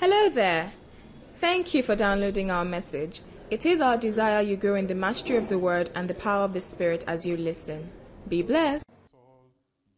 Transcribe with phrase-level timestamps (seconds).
[0.00, 0.70] Hello there.
[1.38, 3.20] Thank you for downloading our message.
[3.50, 6.44] It is our desire you grow in the mastery of the word and the power
[6.44, 7.90] of the spirit as you listen.
[8.28, 8.86] Be blessed.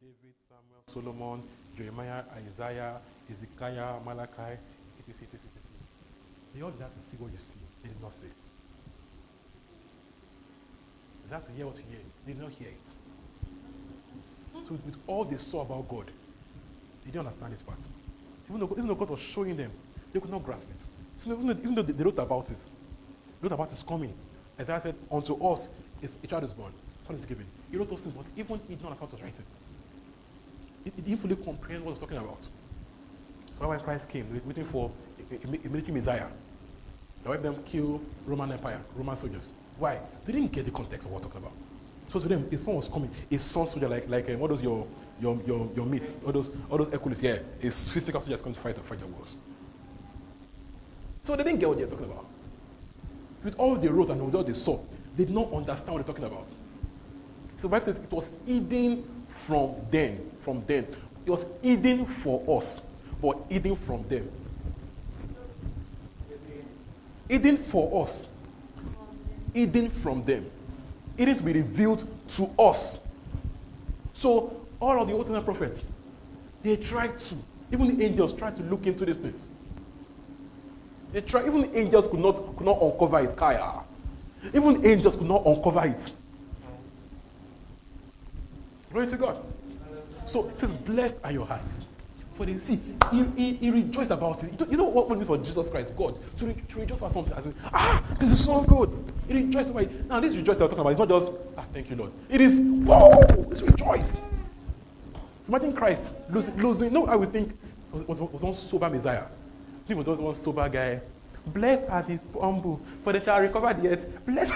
[0.01, 0.17] David,
[0.49, 1.43] Samuel, Solomon,
[1.77, 4.57] Jeremiah, Isaiah, Ezekiah, Malachi,
[4.99, 5.63] etc., etc., etc.
[6.54, 7.60] They all have to see what you see.
[7.82, 8.42] They did not say it.
[11.28, 12.01] They have to hear what you hear.
[12.24, 12.87] They did not hear it.
[14.67, 16.10] So with all they saw about God,
[17.05, 17.80] they didn't understand this part.
[18.48, 19.70] Even though, even though God was showing them,
[20.12, 20.80] they could not grasp it.
[21.23, 24.12] So even though, they, wrote about it, they wrote about his coming.
[24.59, 25.69] Isaiah said, Unto us
[26.02, 26.73] is a child is born,
[27.06, 27.46] son is given.
[27.70, 29.45] He wrote those things, but even he did not understand what was writing.
[30.84, 32.41] He, he didn't fully comprehend what he was talking about.
[33.59, 34.91] So when Christ came, they were waiting for
[35.30, 36.27] a, a, a military messiah.
[37.22, 39.52] They helped them kill Roman Empire, Roman soldiers.
[39.78, 40.00] Why?
[40.24, 41.52] They didn't get the context of what we're talking about.
[42.12, 44.62] So to them, a son was coming, a son soldier like like uh, what those
[44.62, 44.86] your
[45.20, 48.55] your your your mates, all those all those Hercules, yeah, a physical soldier is coming
[48.55, 49.34] to fight fight your wars.
[51.23, 52.27] So they didn't get what they're talking about.
[53.44, 54.78] With all they wrote and with all they saw,
[55.17, 56.48] they did not understand what they're talking about.
[57.58, 60.86] So Bible says it was hidden from them, from them.
[61.27, 62.81] It was hidden for us,
[63.20, 64.31] but hidden from them.
[67.28, 68.28] Hidden for us,
[69.55, 70.50] hidden from them.
[71.16, 72.98] Hidden to be revealed to us.
[74.14, 75.84] So all of the Old Testament prophets,
[76.62, 77.37] they tried to,
[77.72, 79.47] even the angels tried to look into these things.
[81.14, 83.36] Even angels could not, could not uncover it.
[83.36, 83.80] Kaya.
[84.55, 86.12] Even angels could not uncover it.
[88.92, 89.36] Glory to God.
[90.27, 91.86] So it says, Blessed are your eyes.
[92.34, 94.58] For they see, he, he, he rejoiced about it.
[94.70, 97.34] You know, what it means for Jesus Christ, God, to, re, to rejoice about something.
[97.34, 99.12] As in, ah, this is so good.
[99.28, 100.06] He rejoiced about it.
[100.08, 102.12] Now, this rejoice that we're talking about, it's not just, ah, thank you, Lord.
[102.31, 104.20] It is, whoa, it's rejoiced.
[105.48, 107.58] Imagine Christ losing, losing, know, I would think,
[107.92, 109.27] was, was, was one sober Messiah.
[109.86, 111.00] He was just one sober guy.
[111.47, 114.06] Blessed are the humble, for they shall recover the earth.
[114.27, 114.53] Blessed.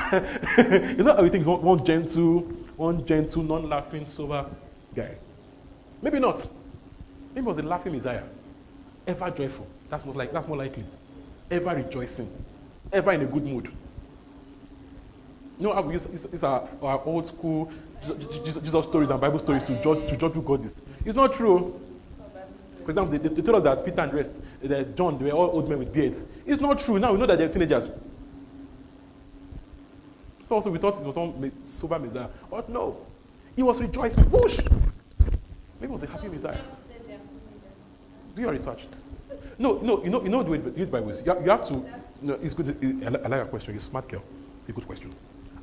[0.99, 2.41] you know, everything is one, one gentle,
[2.77, 4.47] one gentle, non-laughing, sober
[4.95, 5.15] guy.
[6.03, 6.47] Maybe not.
[7.35, 8.23] Maybe it was a laughing Messiah.
[9.07, 9.67] Ever joyful.
[9.89, 10.85] That's more like that's more likely.
[11.51, 12.31] Ever rejoicing.
[12.93, 13.73] Ever in a good mood.
[15.59, 16.69] You know how we use our,
[17.05, 17.71] old school
[18.05, 20.75] Jesus, stories and Bible stories to judge to judge who God is.
[21.05, 21.81] It's not true.
[22.85, 24.31] For example, they, they told us that Peter and rest,
[24.65, 26.23] Eh, that John, they were all old men with beards.
[26.47, 26.99] It's not true.
[26.99, 27.91] Now we know that they're teenagers.
[30.49, 32.29] So also we thought it was some sober Messiah.
[32.51, 32.97] But no.
[33.57, 34.25] He was rejoicing.
[34.25, 34.61] Whoosh!
[35.81, 36.61] Maybe it was a happy Messiah.
[38.35, 38.87] Do your research.
[39.59, 41.15] No, no, you know, you know the way the Bible.
[41.15, 41.85] You have, you have to.
[42.21, 42.77] no, it's good.
[43.05, 43.75] I like your question.
[43.75, 44.23] You're smart girl.
[44.61, 45.13] It's a good question.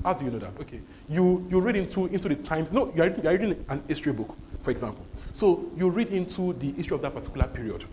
[0.04, 0.52] How do you know that?
[0.62, 0.80] Okay,
[1.10, 2.72] you you read into into the times.
[2.72, 5.06] No, you're reading, you're reading an history book, for example.
[5.34, 7.84] So you read into the history of that particular period.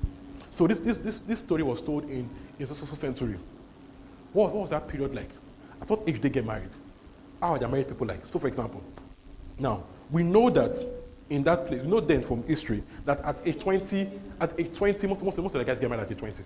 [0.59, 3.39] So this this this, this story was told in in so, so, century.
[4.33, 5.31] What, what was that period like?
[5.81, 6.71] I thought age did they get married.
[7.41, 8.27] How are the married people like?
[8.27, 8.83] So, for example,
[9.57, 10.77] now we know that
[11.31, 14.11] in that place, we know then from history that at age 20,
[14.41, 16.43] at age 20, most, most, most of the guys get married at age 20.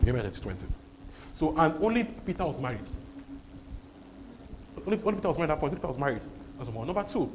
[0.00, 0.66] They get married at age 20.
[1.34, 2.84] So, and only Peter was married.
[4.86, 5.74] Only, only Peter was married at that point.
[5.74, 6.22] Peter was married.
[6.58, 6.86] That's one.
[6.86, 7.32] Number two,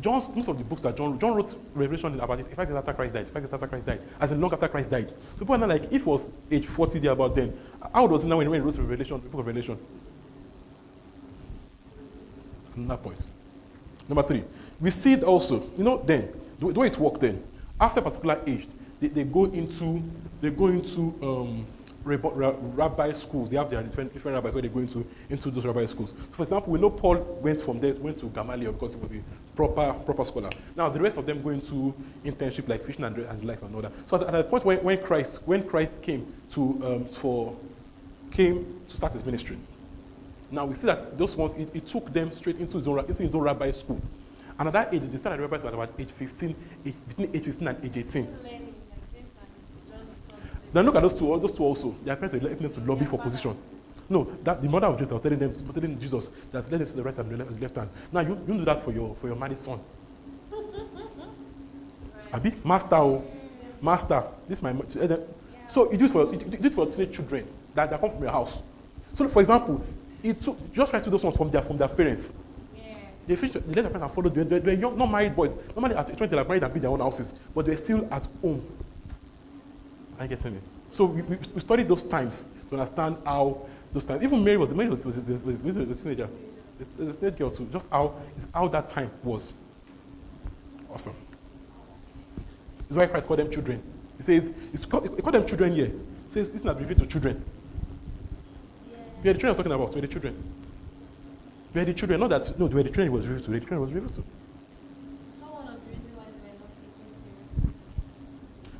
[0.00, 2.92] John's, most of the books that John, John wrote Revelation about it, five years after
[2.92, 5.12] Christ died, five years after Christ died, as in long after Christ died.
[5.34, 7.58] So people are like, if it was age 40 there about then,
[7.92, 9.78] how old was he now when he wrote Revelation, the book of Revelation?
[12.76, 13.26] Another point.
[14.08, 14.44] Number three,
[14.80, 17.42] we see it also, you know, then, the way it worked then,
[17.80, 18.66] after a particular age,
[19.00, 20.02] they, they go into,
[20.40, 21.66] they go into um,
[22.16, 23.50] rabbi schools.
[23.50, 26.10] They have their different, different rabbis where they go into, into those rabbi schools.
[26.10, 29.10] So for example, we know Paul went from there, went to Gamaliel because he was
[29.10, 29.22] a
[29.56, 30.50] proper, proper scholar.
[30.76, 33.82] Now the rest of them go into internship like fishing and, and life and all
[33.82, 33.92] that.
[34.06, 37.56] So at, at the point when, when Christ, when Christ came to um, for
[38.30, 39.58] came to start his ministry,
[40.50, 43.22] now we see that those ones, it, it took them straight into his, own, into
[43.22, 44.00] his own rabbi school.
[44.58, 47.68] And at that age, they started rabbis at about age 15, age, between age 15
[47.68, 48.67] and age 18.
[50.72, 51.94] Now look at those two, those two also.
[52.04, 53.56] Their parents were helping them to lobby for position.
[54.10, 56.96] No, that the mother of Jesus was telling them, telling Jesus that let them see
[56.96, 57.90] the right hand and the left hand.
[58.10, 59.80] Now you, you do that for your for your married son.
[62.32, 63.24] Abi, master, oh,
[63.82, 64.24] master.
[64.48, 64.74] This is my
[65.68, 68.22] so you do it for you do it for teenage children that, that come from
[68.22, 68.62] your house.
[69.12, 69.84] So for example,
[70.22, 72.32] it took just try to those ones from their from their parents.
[73.26, 74.34] They finished, they let their parents and followed.
[74.34, 75.50] They, they, they were young, not married boys.
[75.76, 78.26] Normally at 20 they are married and build their own houses, but they're still at
[78.40, 78.64] home.
[80.20, 80.60] You getting me?
[80.92, 84.22] So we, we, we studied those times to understand how those times.
[84.22, 86.28] Even Mary was Mary was, was, was, was, was a teenager,
[86.98, 87.68] a teenage girl too.
[87.72, 88.14] Just how
[88.52, 89.52] how that time was.
[90.92, 91.14] Awesome.
[92.88, 93.82] That's why Christ called them children.
[94.16, 95.86] He says, it's called, he called them children here.
[95.86, 97.44] He says, this is not revealed to children.
[99.22, 99.92] We are the children I was talking about.
[99.92, 100.42] We are the children.
[101.74, 102.20] We are the children.
[102.20, 103.50] Not that, no, we are the children he was revealed to.
[103.50, 104.24] The children was revealed to.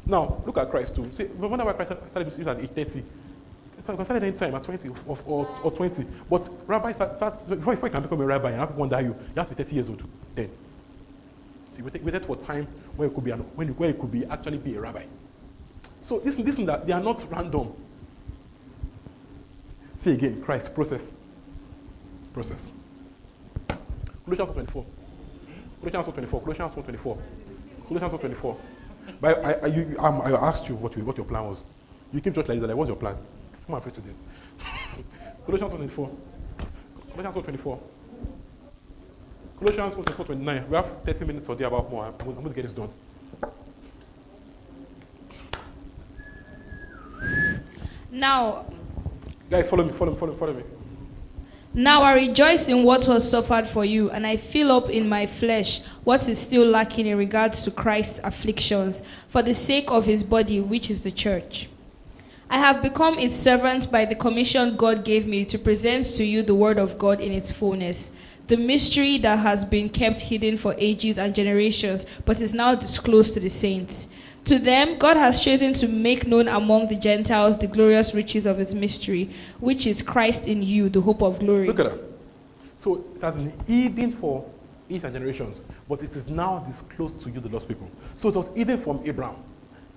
[0.08, 1.06] Now, look at Christ too.
[1.12, 3.04] See, wonder why Christ started using at age 30.
[3.76, 6.04] Because started any time at 20 or, or, or 20.
[6.28, 9.00] But rabbi start, start before, before you can become a rabbi and have people under
[9.00, 10.02] you, you have to be 30 years old
[10.34, 10.50] then.
[11.72, 12.66] See, we waited for time
[12.96, 15.04] when it could be an, when where it could be actually be a rabbi.
[16.00, 17.72] So listen, listen that they are not random.
[19.96, 21.12] See again, Christ process.
[22.32, 22.70] Process.
[24.24, 24.86] Colossians 24.
[25.80, 26.40] Colossians 24.
[26.40, 27.18] Colossians 24.
[27.88, 28.56] Colossians 24.
[29.20, 31.66] But I, I, you, um, I asked you what, you, what your plan was.
[32.12, 33.16] You came to church like this, like, what's your plan?
[33.66, 34.18] Come on, face to student.
[35.46, 36.10] Colossians 24.
[37.14, 37.80] Colossians 24.
[39.58, 40.68] Colossians 24, 29.
[40.70, 42.06] We have 30 minutes or there about more.
[42.06, 42.90] I'm, I'm going to get this done.
[48.10, 48.66] Now,
[49.50, 50.62] Guys, follow me, follow me, follow me, follow me.
[51.78, 55.26] Now I rejoice in what was suffered for you, and I fill up in my
[55.26, 60.24] flesh what is still lacking in regards to Christ's afflictions, for the sake of his
[60.24, 61.68] body, which is the church.
[62.50, 66.42] I have become its servant by the commission God gave me to present to you
[66.42, 68.10] the word of God in its fullness,
[68.48, 73.34] the mystery that has been kept hidden for ages and generations, but is now disclosed
[73.34, 74.08] to the saints.
[74.46, 78.56] To them, God has chosen to make known among the Gentiles the glorious riches of
[78.56, 79.30] his mystery,
[79.60, 81.66] which is Christ in you, the hope of glory.
[81.66, 82.00] Look at that.
[82.78, 84.48] So it has been hidden for
[84.88, 87.90] ages and generations, but it is now disclosed to you, the lost people.
[88.14, 89.36] So it was hidden from Abraham,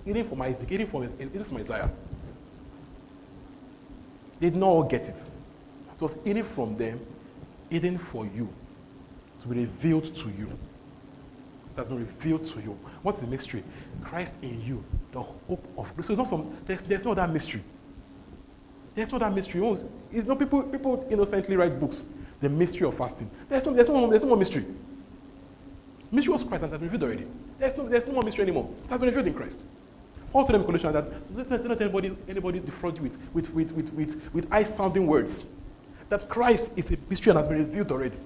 [0.04, 1.90] hidden from Isaac, hidden from, hidden from Isaiah.
[4.38, 5.16] They did not all get it.
[5.16, 7.00] It was hidden from them,
[7.72, 8.52] hidden for you,
[9.40, 10.46] to be revealed to you.
[11.74, 12.78] It has been revealed to you.
[13.02, 13.64] What's the mystery?
[14.02, 16.04] Christ in you, the hope of glory.
[16.04, 17.62] So it's not some, there's, there's no other mystery.
[18.94, 19.62] There's no that mystery.
[20.12, 22.04] It's no people, people innocently write books.
[22.42, 23.30] The mystery of fasting.
[23.48, 24.66] There's no, there's no, there's no more mystery.
[26.10, 27.26] Mystery was Christ and has been revealed already.
[27.58, 28.68] There's no, there's no more mystery anymore.
[28.84, 29.64] It has been revealed in Christ.
[30.30, 33.92] Paul told them Colossians that don't let anybody, anybody defraud you with, with, with, with,
[33.94, 35.46] with, with eye-sounding words.
[36.12, 38.18] That Christ is a mystery and has been revealed already.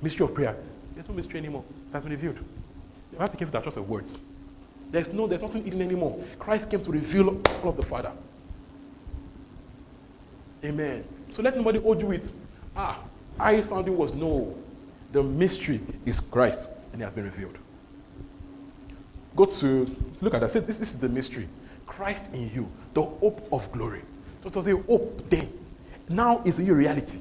[0.00, 0.56] Mystery of prayer.
[0.94, 1.62] There's no mystery anymore.
[1.90, 2.38] It has been revealed.
[3.12, 4.16] You have to with that choice of words.
[4.90, 6.18] There's no, there's nothing hidden anymore.
[6.38, 8.12] Christ came to reveal all of the Father.
[10.64, 11.04] Amen.
[11.32, 12.32] So let nobody hold you with,
[12.74, 12.98] ah,
[13.38, 14.56] eye sounding was no.
[15.12, 17.58] The mystery is Christ, and it has been revealed.
[19.36, 20.50] Go to look at that.
[20.50, 21.46] Say this, this is the mystery.
[21.84, 24.00] Christ in you, the hope of glory.
[24.42, 25.57] So it was a hope then.
[26.08, 27.20] Now is a reality.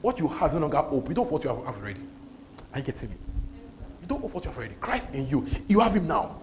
[0.00, 1.08] What you have is no longer hope.
[1.08, 2.00] You don't have what you have, already.
[2.72, 3.16] Are you getting me?
[4.00, 4.74] You don't have what you have already.
[4.80, 5.46] Christ in you.
[5.68, 6.36] You have him now.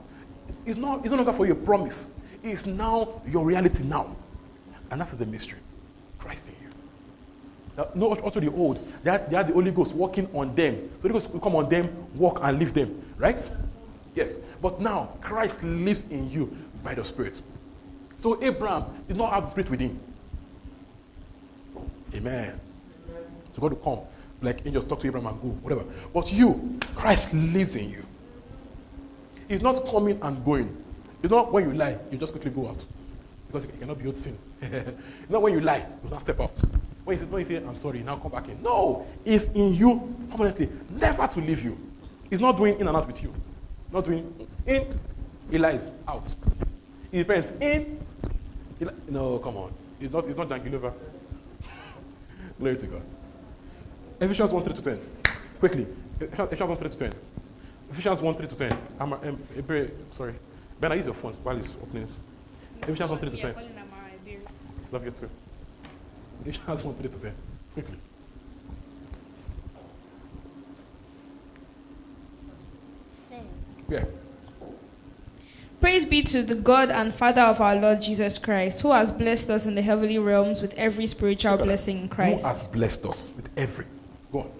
[0.65, 2.07] It's not, it's no longer for your promise.
[2.43, 4.15] It's now your reality now.
[4.91, 5.59] And that is the mystery.
[6.19, 6.69] Christ in you.
[7.77, 8.85] Now, no, also the old.
[9.03, 10.89] They had, they had the Holy Ghost working on them.
[11.01, 13.01] So the Holy Ghost will come on them, walk and leave them.
[13.17, 13.49] Right?
[14.13, 14.39] Yes.
[14.61, 17.41] But now, Christ lives in you by the Spirit.
[18.19, 19.99] So Abraham did not have the Spirit within.
[22.13, 22.59] Amen.
[23.55, 23.99] So God will come.
[24.41, 25.85] Like angels talk to Abraham and go, whatever.
[26.13, 28.05] But you, Christ lives in you.
[29.47, 30.75] He's not coming and going.
[31.23, 32.83] It's not when you lie, you just quickly go out.
[33.47, 34.37] Because you cannot be out sin.
[35.29, 36.55] not when you lie, you not step out.
[37.03, 38.61] When you, say, when you say, I'm sorry, now come back in.
[38.61, 41.77] No, it's in you permanently, never to leave you.
[42.29, 43.33] He's not doing in and out with you.
[43.91, 44.99] Not doing in,
[45.49, 46.27] he lies out.
[47.11, 47.99] He depends in,
[48.79, 49.73] he li- no, come on.
[49.99, 50.93] It's not, it's not Dank Glover.
[52.59, 53.03] Glory to God.
[54.21, 54.99] Ephesians 1 3 to 10.
[55.59, 55.87] Quickly.
[56.19, 57.13] Ephesians 1 3 to 10.
[57.91, 58.77] Ephesians 1 3 to 10.
[58.99, 60.35] I'm, um, Ebere- sorry.
[60.79, 62.07] Ben, I use your phone while it's opening.
[62.81, 63.55] Ephesians 1 3 to 10.
[64.91, 65.29] Love you too.
[66.45, 67.33] Ephesians 1 3 to 10.
[67.73, 67.97] Quickly.
[73.89, 74.05] Yeah.
[75.81, 79.49] Praise be to the God and Father of our Lord Jesus Christ, who has blessed
[79.49, 82.41] us in the heavenly realms with every spiritual blessing in Christ.
[82.41, 83.85] Who has blessed us with every.
[84.31, 84.51] Go on.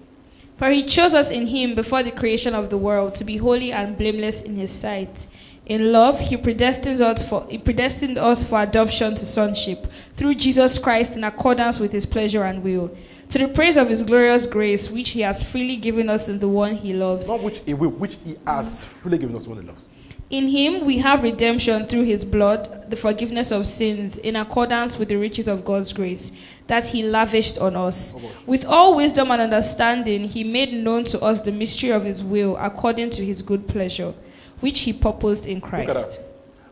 [0.58, 3.72] For he chose us in him before the creation of the world to be holy
[3.72, 5.28] and blameless in his sight.
[5.66, 10.78] In love, he predestined us for he predestined us for adoption to sonship through Jesus
[10.78, 12.96] Christ in accordance with his pleasure and will,
[13.32, 16.48] to the praise of his glorious grace, which he has freely given us in the
[16.48, 17.28] one he loves.
[17.28, 19.86] Not which he will, which he has freely given us the one he loves.
[20.30, 25.10] In him we have redemption through his blood, the forgiveness of sins, in accordance with
[25.10, 26.32] the riches of God's grace
[26.68, 28.16] that he lavished on us.
[28.48, 32.58] With all wisdom and understanding, he made known to us the mystery of his will
[32.58, 34.14] according to his good pleasure,
[34.62, 36.20] which he purposed in Christ.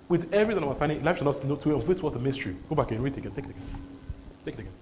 [0.09, 2.55] with every understanding, life should not know to unveil towards the mystery.
[2.69, 3.31] Go back and read it again.
[3.35, 3.63] Take it again.
[4.45, 4.73] Take it again.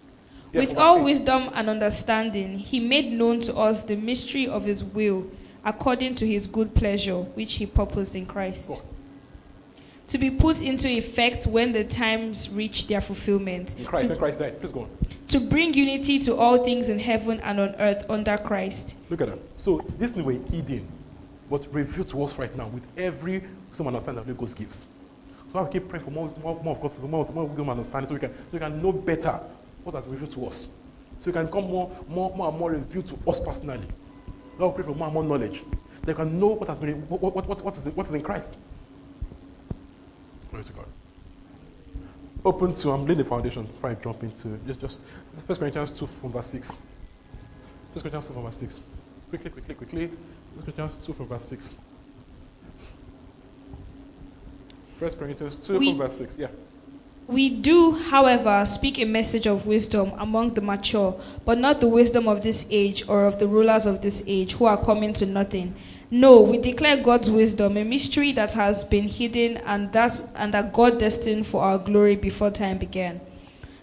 [0.54, 4.84] Yes, With all wisdom and understanding, he made known to us the mystery of his
[4.84, 5.26] will,
[5.64, 8.82] according to his good pleasure, which he purposed in Christ.
[10.08, 13.76] To be put into effect when the times reach their fulfillment.
[13.78, 14.60] In Christ, To, when Christ died.
[14.60, 14.90] Please go on.
[15.30, 18.98] to bring unity to all things in heaven and on earth under Christ.
[19.10, 19.40] Look at that.
[19.56, 20.86] So this thing we're eating,
[21.50, 24.86] but revealed to us right now with every some understanding that the Holy Ghost gives.
[25.54, 27.70] So I will keep praying for more, more, more of God, for more, more wisdom
[27.70, 29.40] and understanding, so we can so we can know better
[29.84, 30.64] what has revealed to us.
[31.20, 33.88] So we can become more, more, more and more revealed to us personally.
[34.58, 35.64] We pray for more and more knowledge.
[36.04, 38.58] They can know what has been what, what, what, what, is, what is in Christ.
[40.50, 40.86] Glory to God.
[42.44, 45.00] Open to I'm laying the foundation before I jump into just just
[45.48, 46.70] First Corinthians 2 from verse 6.
[47.94, 48.82] First Corinthians 2 from verse 6.
[49.30, 50.08] Quickly, quickly, quickly.
[50.56, 51.76] First Corinthians 2 from verse 6.
[55.00, 56.38] First Corinthians 2 We- from verse 6.
[56.38, 56.48] Yeah.
[57.32, 62.28] We do, however, speak a message of wisdom among the mature, but not the wisdom
[62.28, 65.74] of this age or of the rulers of this age who are coming to nothing.
[66.10, 70.74] No, we declare God's wisdom, a mystery that has been hidden and that, and that
[70.74, 73.22] God destined for our glory before time began.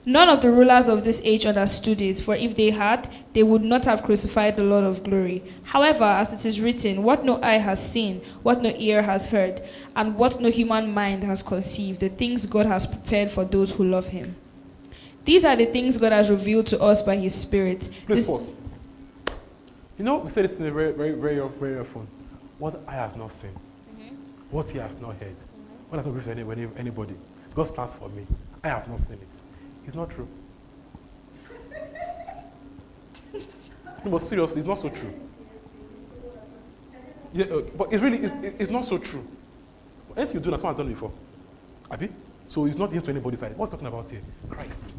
[0.08, 3.62] None of the rulers of this age understood it, for if they had, they would
[3.62, 5.44] not have crucified the Lord of glory.
[5.64, 9.60] However, as it is written, what no eye has seen, what no ear has heard,
[9.94, 13.84] and what no human mind has conceived, the things God has prepared for those who
[13.84, 14.34] love him.
[15.26, 17.90] These are the things God has revealed to us by his Spirit.
[18.06, 18.50] Please This- pause.
[19.98, 22.08] You know, we say this in a very, very, very, very often.
[22.58, 24.14] What I have not seen, mm-hmm.
[24.50, 25.90] what he has not heard, mm-hmm.
[25.90, 27.14] what has not reached any, any, anybody.
[27.54, 28.26] God's plans for me,
[28.64, 29.47] I have not seen it.
[29.88, 30.28] It's not true.
[34.04, 35.14] but seriously, it's not so true.
[37.32, 39.26] Yeah, uh, but it's really, it's, it's not so true.
[40.14, 41.10] Anything you do, that's what I've done before.
[41.90, 42.10] Abi?
[42.48, 43.56] So it's not into anybody's side.
[43.56, 44.20] What's talking about here?
[44.50, 44.92] Christ.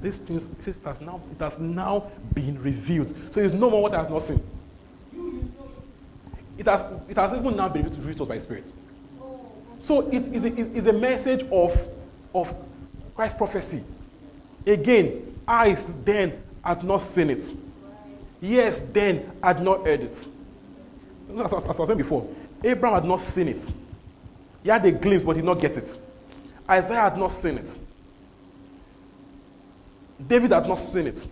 [0.00, 3.14] These things it has now it has now been revealed.
[3.32, 4.42] So it's no more what I has not seen.
[6.56, 8.72] It has it has even now been revealed to us by Spirit.
[9.78, 11.88] So it is a, it is a message of
[12.34, 12.54] of
[13.14, 13.84] Christ's prophecy.
[14.66, 17.52] Again, eyes then had not seen it.
[18.40, 20.26] Yes, then had not heard it.
[21.34, 22.28] As, as- as I was saying before,
[22.64, 23.72] Abraham had not seen it.
[24.62, 25.98] He had a glimpse, but did not get it.
[26.68, 27.78] Isaiah had not seen it.
[30.24, 31.26] David had not seen it.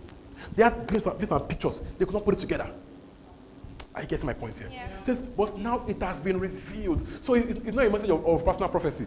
[0.55, 1.81] They had glimpses and pictures.
[1.97, 2.69] They could not put it together.
[3.95, 4.69] I get my point here.
[4.99, 7.05] It says, but now it has been revealed.
[7.21, 9.05] So it- it's not a message of, of personal prophecy.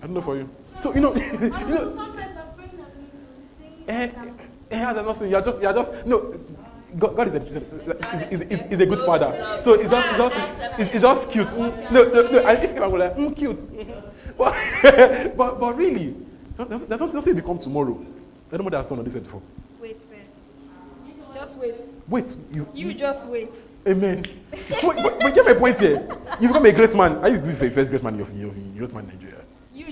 [0.00, 0.48] I don't know for you.
[0.78, 2.14] So you know, you know
[3.88, 4.10] eh,
[4.70, 5.30] eh, there's nothing.
[5.30, 6.34] You're just, you're just no.
[6.98, 9.60] God, God is, a, is, is, is, is a good father.
[9.62, 11.46] So it's just, it's just, it's, it's just cute.
[11.48, 12.38] Mm, no, no, no.
[12.38, 13.60] I if I'm like, mm, cute.
[14.38, 14.54] But,
[15.36, 16.14] but, but really,
[16.56, 18.06] there's there's nothing, nothing will become tomorrow.
[18.52, 19.42] Nobody has done on this side before.
[19.80, 21.34] Wait first.
[21.34, 21.74] Just wait.
[22.08, 23.50] Wait, you, You just wait.
[23.86, 24.24] Amen.
[24.52, 26.06] Wait, but, but get my point here.
[26.40, 27.16] You become a great man.
[27.16, 29.42] Are you the first great man in your, in your, in your man in Nigeria?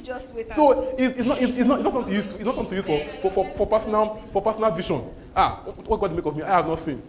[0.07, 0.29] Just.
[0.55, 2.31] So it, it's, not, it's, it's not, it's not something to use.
[2.31, 5.03] It's not something to use for, for, for, for personal for personal vision.
[5.35, 6.45] Ah, what God make of me?
[6.45, 7.03] I have not seen.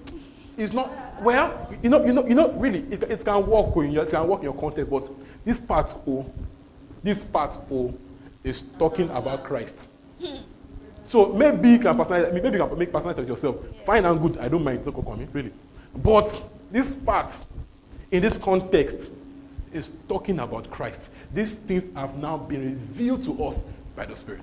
[0.58, 1.70] It's not well.
[1.84, 2.52] You know, you know, you know.
[2.54, 4.90] Really, it, it can work in your, it can work in your context.
[4.90, 5.12] But
[5.46, 6.26] this part O,
[7.04, 7.94] this part O,
[8.44, 9.88] is talking about Christ.
[11.08, 13.58] So maybe you can personalize, maybe you can make personalize yourself.
[13.86, 14.40] Fine and good.
[14.40, 14.84] I don't mind.
[14.84, 15.54] Don't come me, really.
[15.96, 17.46] But this part,
[18.10, 19.10] in this context,
[19.72, 21.10] is talking about Christ.
[21.34, 23.64] These things have now been revealed to us
[23.96, 24.42] by the Spirit.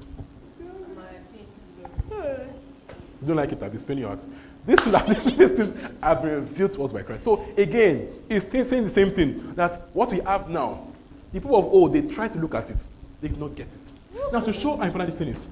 [2.11, 4.21] You don't like it, I've been spinning heart.
[4.67, 5.73] These things,
[6.03, 7.25] have, been revealed to us by Christ.
[7.25, 8.09] So again,
[8.41, 10.87] still saying the same thing that what we have now,
[11.33, 12.87] the people of old, they try to look at it,
[13.21, 14.33] they did not get it.
[14.33, 15.47] Now, to show how important this thing is,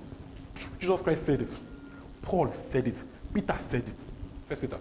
[0.79, 1.61] Jesus Christ said it,
[2.23, 3.03] Paul said it,
[3.35, 3.95] Peter said it.
[4.49, 4.79] First Peter.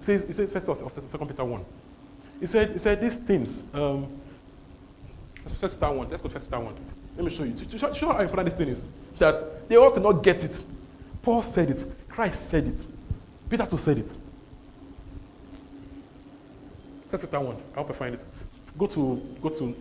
[0.00, 1.64] Says, it says first second Peter 1.
[2.40, 3.62] He said, he said these things.
[3.74, 4.08] Um,
[5.60, 6.10] First Peter 1.
[6.10, 6.74] Let's go to First Peter 1.
[7.16, 7.54] Let me show you.
[7.54, 8.86] To, show, show how important this thing is.
[9.18, 10.62] That they all could not get it.
[11.22, 11.84] Paul said it.
[12.08, 12.86] Christ said it.
[13.48, 14.10] Peter too said it.
[17.10, 17.56] First Peter 1.
[17.56, 18.24] I hope I find it.
[18.78, 19.74] Go to go to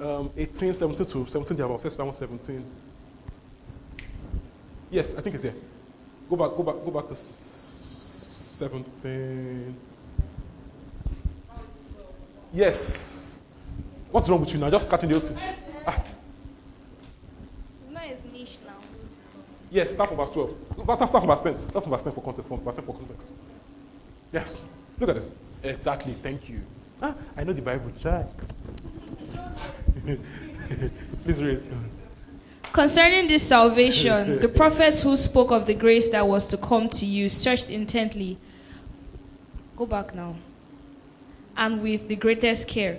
[0.00, 2.64] um, 18, 17 to 17 there about First Peter 1, 17.
[4.90, 5.54] Yes, I think it's here.
[6.28, 9.76] Go back, go back, go back to 17.
[12.52, 13.11] Yes.
[14.12, 14.70] What's wrong with you now?
[14.70, 15.38] Just cutting the whole thing.
[15.86, 15.98] Ah,
[17.82, 18.74] It's not his niche now.
[19.70, 20.54] yes, start from verse 12.
[20.84, 21.68] Start, start from verse 10.
[21.70, 22.48] Start from verse 10 for context.
[22.48, 23.32] From verse 10 for context.
[24.32, 24.56] Yes.
[25.00, 25.30] Look at this.
[25.62, 26.14] Exactly.
[26.22, 26.60] Thank you.
[27.00, 27.90] Ah, I know the Bible.
[28.00, 28.24] Try.
[31.24, 31.62] Please read.
[32.72, 37.06] Concerning this salvation, the prophets who spoke of the grace that was to come to
[37.06, 38.38] you searched intently.
[39.76, 40.36] Go back now.
[41.56, 42.98] And with the greatest care.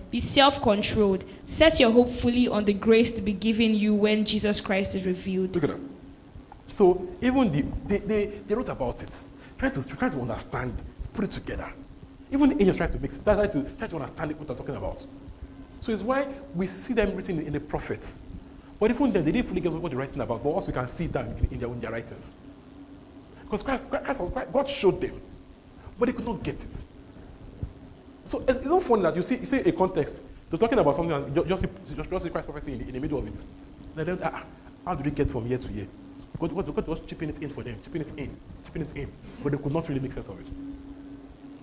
[0.11, 1.23] Be self controlled.
[1.47, 5.05] Set your hope fully on the grace to be given you when Jesus Christ is
[5.05, 5.55] revealed.
[5.55, 5.79] Look at that.
[6.67, 9.23] So even the, they, they, they wrote about it,
[9.57, 11.71] trying to try to understand, put it together.
[12.31, 15.05] Even the angels try to make try to try to understand what they're talking about.
[15.81, 18.19] So it's why we see them written in the prophets.
[18.79, 20.87] But even then, they didn't fully get what they're writing about, but also we can
[20.87, 22.35] see that in, in, their, in their writings.
[23.43, 25.21] Because Christ, Christ was, God showed them,
[25.99, 26.83] but they could not get it.
[28.25, 31.15] So it's, not funny that you see, you see a context, they're talking about something,
[31.15, 31.63] and you just,
[31.95, 33.43] just, just see Christ's prophecy in the, in the middle of it.
[33.97, 34.43] And then, ah,
[34.85, 35.87] how do they get from year to year?
[36.39, 39.11] God, God, God was chipping it in for them, chipping it in, chipping it in,
[39.43, 40.47] but they could not really make sense of it.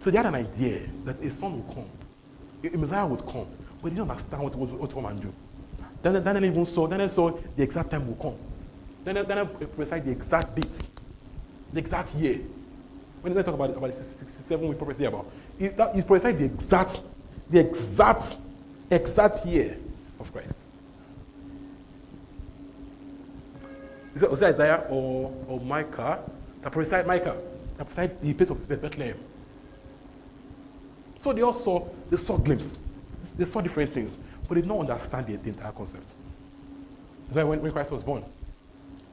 [0.01, 1.89] So they had an idea that a son would come,
[2.63, 3.47] a, Messiah would come,
[3.83, 5.33] but they didn't understand what, what, what to come and do.
[6.03, 8.37] Daniel, Daniel even saw, Daniel saw the exact time will come.
[9.05, 10.83] Daniel, Daniel prophesied the exact date,
[11.73, 12.41] the exact year.
[13.21, 17.01] When they talk about, about 67 week prophecy about, he prophesied the exact,
[17.51, 18.37] the exact,
[18.91, 19.77] exact year
[20.21, 20.55] of Christ.
[24.15, 26.21] Is it, Isaiah or, or Micah
[26.63, 27.37] that prophesied Micah?
[27.77, 29.19] That prophesied the place of Bethlehem.
[31.21, 32.79] So they all saw, they saw glimpses,
[33.37, 34.17] They saw different things,
[34.49, 36.13] but they did not understand the, the entire concept.
[37.27, 38.25] That's why when, when Christ was born,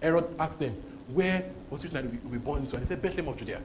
[0.02, 0.76] Herod asked them,
[1.08, 2.76] where was it that we will be born into?
[2.76, 3.62] And they said, Bethlehem of Judea.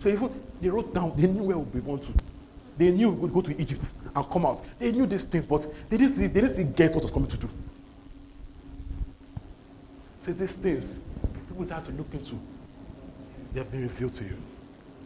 [0.00, 0.30] So even
[0.60, 2.12] they wrote down, they knew where we born to.
[2.76, 4.62] They knew we would go to Egypt and come out.
[4.78, 7.28] They knew these things, but they didn't, see, they didn't see get what was coming
[7.28, 7.48] to do.
[10.26, 10.98] It's these things
[11.54, 12.38] people start to look into.
[13.52, 14.36] They have been revealed to you.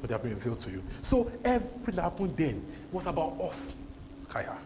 [0.00, 0.82] But they have been revealed to you.
[1.02, 3.74] So everything that happened then was about us.
[4.28, 4.56] Kaya.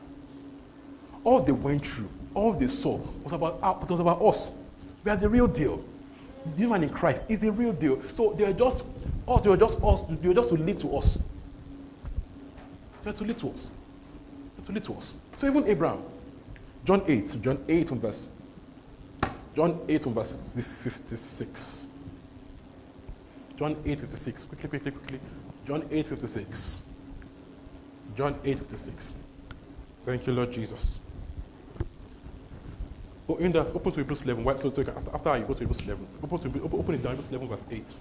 [1.25, 4.51] All they went through, all they saw was about, was about us.
[5.05, 5.83] We are the real deal.
[6.57, 8.03] The man in Christ is the real deal.
[8.13, 8.83] So they were just
[9.29, 11.19] us, they were just us, they were just to lead to us.
[13.05, 13.71] They were to lead to us.
[14.57, 15.15] They were to lead to us.
[15.37, 16.03] So even Abraham,
[16.85, 18.29] John 8, John 8 from verse
[19.55, 20.41] John 8 from verse
[20.83, 21.87] 56.
[23.59, 24.45] John 8, 56.
[24.45, 25.21] Quickly, quickly, quickly.
[25.67, 26.79] John 8, 56.
[28.17, 29.15] John 8, 56.
[30.05, 31.01] Thank you, Lord Jesus.
[33.33, 34.45] Oh, in the, open to Hebrews 11.
[34.45, 37.03] Why, so, so after, after you go to Hebrews 11, open, to, open, open it
[37.03, 37.95] down, Hebrews 11, verse 8.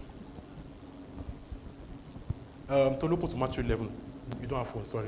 [2.69, 3.91] Um, don't open to Matthew 11.
[4.41, 5.07] You don't have phone, sorry.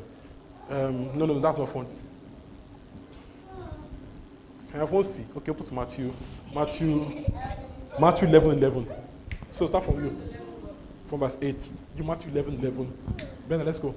[0.70, 1.88] Um, no, no, that's not phone.
[4.72, 5.26] Can I have phone C?
[5.36, 6.14] Okay, open to Matthew.
[6.56, 7.26] Matthew,
[8.00, 8.88] Matthew 11, 11.
[9.52, 10.18] So start from you.
[11.10, 11.68] From verse 8.
[11.98, 12.94] You Matthew 11, 11.
[13.50, 13.94] Ben, let's go.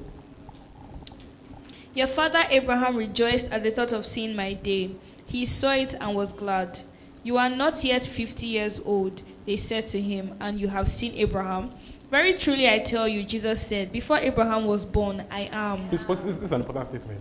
[1.95, 4.91] Your father Abraham rejoiced at the thought of seeing my day.
[5.27, 6.81] He saw it and was glad.
[7.23, 11.13] You are not yet fifty years old, they said to him, and you have seen
[11.15, 11.73] Abraham.
[12.11, 15.91] Very truly I tell you, Jesus said, before Abraham was born, I am.
[15.91, 17.21] This, this, this is an important statement.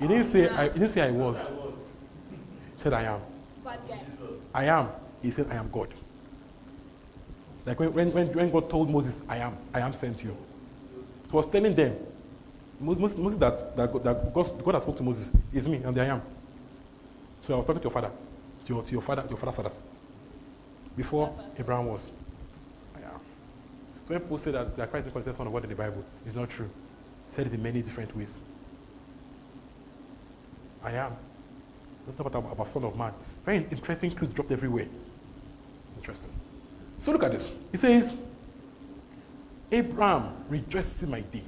[0.00, 1.38] He didn't say I, he didn't say I was.
[2.76, 3.20] He said I am.
[4.52, 4.88] I am.
[5.22, 5.88] He said I am God.
[7.64, 10.36] Like when, when, when God told Moses, I am, I am sent you.
[11.30, 11.96] He was telling them,
[12.78, 15.98] Moses, Moses that, that, God, that God, God has spoke to Moses is me, and
[15.98, 16.22] I am.
[17.46, 18.10] So I was talking to your father,
[18.64, 19.80] to your, to your father, to your father's fathers.
[20.96, 22.10] Before Abraham was.
[22.96, 26.04] So when people say that, that Christ is the Son of God in the Bible,
[26.24, 26.68] it's not true.
[27.26, 28.40] He said it in many different ways.
[30.82, 31.12] I am.
[32.06, 33.12] Don't talk about, about Son of Man.
[33.44, 34.88] Very interesting truths dropped everywhere.
[35.98, 36.30] Interesting.
[36.98, 37.50] So look at this.
[37.70, 38.14] He says,
[39.70, 41.42] Abraham rejoiced in my day.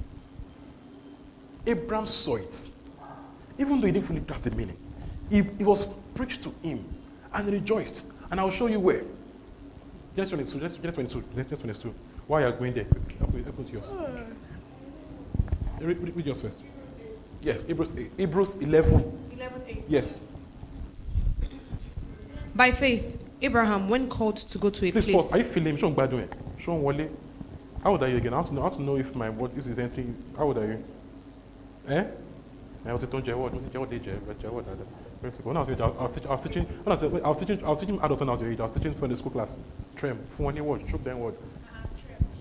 [1.65, 2.69] Abraham saw it.
[3.57, 4.77] Even though he didn't fully grasp the meaning.
[5.29, 6.83] It, it was preached to him
[7.33, 8.03] and he rejoiced.
[8.31, 9.03] And I'll show you where.
[10.15, 10.59] Genesis 22.
[10.59, 11.23] Genesis 22.
[11.33, 11.93] Genesis 22.
[12.27, 12.85] Why are you going there?
[13.21, 13.91] Open, to yours.
[15.79, 16.63] Read, read, yours first.
[17.41, 19.29] Yeah, Hebrews, Hebrews 11.
[19.33, 20.19] 11 Yes.
[22.53, 25.15] By faith, Abraham, when called to go to a Please place.
[25.15, 25.33] pause.
[25.33, 25.77] Are you feeling?
[25.77, 26.27] Sean Gbadun.
[26.57, 27.09] Sean Wale.
[27.81, 28.33] How old are you again?
[28.33, 30.13] I want to know, I want to know if my if is entering.
[30.35, 30.83] How old are you?
[31.87, 32.03] Eh?
[32.85, 33.03] I was?
[33.03, 34.39] I was teaching what they jẹ, but
[35.21, 35.45] what?
[35.45, 37.37] When I was teaching, I was teaching, I was teaching, when I was, I was
[37.37, 38.59] teaching, I was teaching adults when I was your age.
[38.59, 39.57] I was teaching Sunday school class.
[39.95, 41.35] Trem, fún wọn word, choke them word.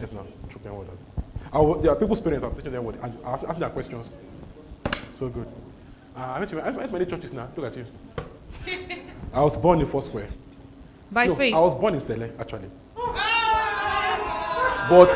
[0.01, 0.89] Yes, now, choke them word.
[1.53, 2.45] I was, there are people's parents.
[2.45, 4.15] I'm teaching them word, and I was asking their questions.
[5.19, 5.49] So good.
[6.17, 7.49] Uh, I went to I went many churches now.
[7.57, 7.87] Look at you.
[9.33, 10.29] I was born in Foursquare.
[11.11, 11.55] By no, faith.
[11.55, 12.71] I was born in Sele, actually.
[14.89, 15.11] But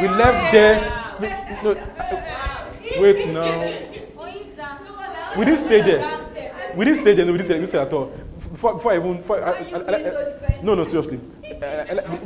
[0.00, 1.02] we left there.
[1.62, 3.50] No, no, wait now.
[5.38, 6.25] We didn't stay there.
[6.76, 7.24] We didn't stay there.
[7.24, 8.12] No, we didn't stay, at all.
[8.52, 9.16] Before, before I even.
[9.16, 11.18] Before, I, I, I, I, no, no, seriously.
[11.44, 11.58] Uh,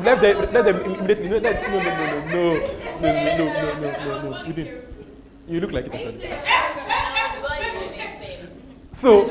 [0.03, 0.35] left there.
[0.35, 1.29] Left them immediately.
[1.29, 2.57] No, no, no, no, no,
[3.01, 4.47] no, no, no, no, no, no.
[4.47, 4.85] We didn't.
[5.47, 6.31] You look like it actually.
[8.93, 9.31] So,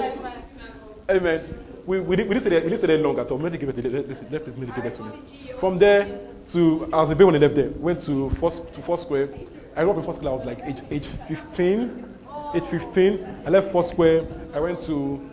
[1.09, 1.65] amen.
[1.85, 3.37] We, we, didn't, we, didn't stay there, we didn't stay there long at all.
[3.37, 5.11] We didn't give it, let, let, let, let, give it to me.
[5.59, 7.69] From there to, I was a baby when I left there.
[7.69, 9.29] Went to first to Foursquare.
[9.75, 10.31] I grew up in Foursquare.
[10.31, 12.18] I was like age, age 15.
[12.53, 13.43] Age 15.
[13.45, 14.25] I left Foursquare.
[14.53, 15.29] I went to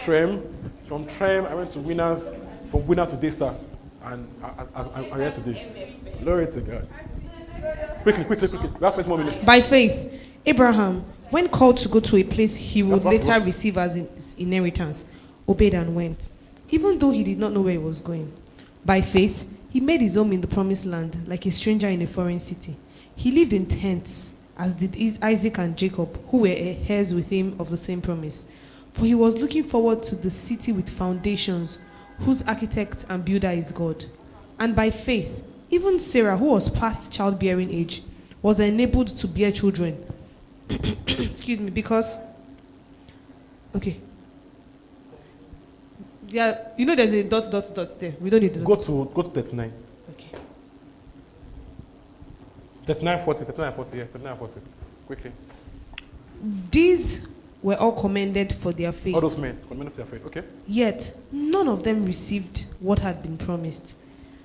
[0.00, 0.42] Trem.
[0.86, 2.30] From Trem, I went to Winners.
[2.70, 3.54] From Winners to Daystar.
[4.04, 5.96] And I, I, I, I'm here today.
[6.22, 6.88] Glory to God.
[8.02, 8.68] Quickly, quickly, quickly.
[8.68, 9.44] We have 20 more minutes.
[9.44, 13.76] By faith, Abraham, when called to go to a place he would That's later receive
[13.76, 15.04] as in- inheritance,
[15.48, 16.30] obeyed and went,
[16.70, 18.32] even though he did not know where he was going.
[18.84, 22.06] By faith, he made his home in the promised land, like a stranger in a
[22.06, 22.76] foreign city.
[23.14, 27.56] He lived in tents, as did Is- Isaac and Jacob, who were heirs with him
[27.58, 28.44] of the same promise.
[28.92, 31.78] For he was looking forward to the city with foundations,
[32.18, 34.04] whose architect and builder is God.
[34.58, 38.02] And by faith, even Sarah, who was past childbearing age,
[38.42, 40.04] was enabled to bear children.
[40.68, 42.18] Excuse me, because.
[43.74, 43.98] Okay.
[46.28, 48.14] Yeah, you know there's a dot, dot, dot there.
[48.20, 48.60] We don't need to.
[48.60, 49.72] Go to, go to 39.
[52.90, 53.00] Okay.
[53.00, 54.60] 39, 40, 39, 40, yeah, 39, 40.
[55.06, 55.32] Quickly.
[56.70, 57.28] These
[57.62, 59.14] were all commended for their faith.
[59.14, 60.24] All those men, men of their faith.
[60.26, 60.42] Okay.
[60.66, 63.94] Yet, none of them received what had been promised,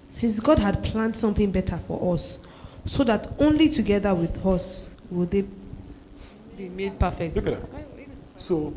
[0.10, 2.40] since God had planned something better for us,
[2.86, 5.46] so that only together with us will they
[6.58, 7.36] be made perfect.
[7.36, 7.82] Look at that.
[8.38, 8.74] So,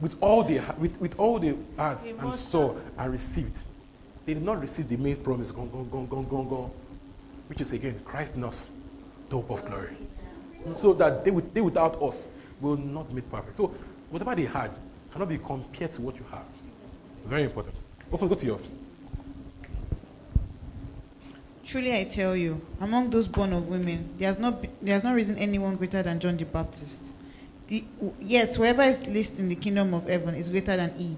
[0.00, 3.60] with all the with, with all the heart and saw and received,
[4.26, 5.50] they did not receive the main promise.
[5.50, 6.70] Gone, gone, gone, gone, gone, gone.
[7.50, 8.70] Which is again Christ in us,
[9.28, 9.96] the hope of glory.
[10.76, 12.28] So that they, they without us
[12.60, 13.56] will not make perfect.
[13.56, 13.74] So
[14.08, 14.70] whatever they had
[15.12, 16.44] cannot be compared to what you have.
[17.26, 17.74] Very important.
[18.12, 18.68] Open, go to yours.
[21.64, 25.16] Truly I tell you, among those born of women, there has not, there has not
[25.16, 27.02] risen anyone greater than John the Baptist.
[27.66, 27.84] The,
[28.20, 31.16] yet whoever is least in the kingdom of heaven is greater than he.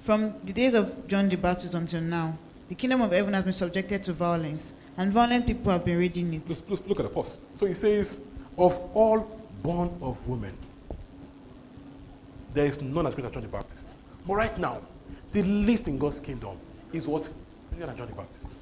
[0.00, 2.38] From the days of John the Baptist until now,
[2.70, 6.34] the kingdom of heaven has been subjected to violence, and violent people have been raiding
[6.34, 6.48] it.
[6.48, 7.38] Look, look, look at the pause.
[7.54, 8.18] So he says,
[8.58, 9.20] of all
[9.62, 10.52] born of women,
[12.52, 13.94] there is none as great as John the Baptist.
[14.26, 14.82] But right now,
[15.32, 16.58] the least in God's kingdom
[16.92, 17.30] is what?
[17.70, 18.56] Greater than John the Baptist.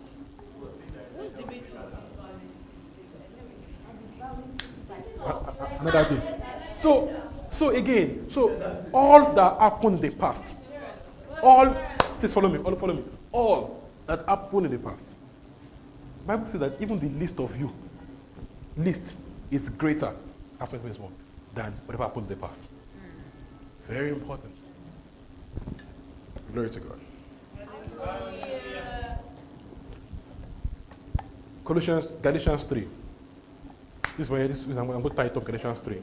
[5.81, 6.23] Another thing.
[6.75, 10.55] So, so again, so all that happened in the past,
[11.43, 11.75] all,
[12.21, 15.16] please follow me, all follow me, all that happened in the past.
[16.27, 17.73] Bible says that even the least of you,
[18.77, 19.15] least
[19.51, 20.15] is greater
[20.61, 21.13] after 21
[21.55, 22.63] than whatever happened in the past.
[23.87, 24.55] Very important.
[26.53, 27.01] Glory to God.
[31.65, 32.89] Colossians, Galatians 3.
[34.19, 36.01] This way, this is, I'm, going to tie it up Galatians 3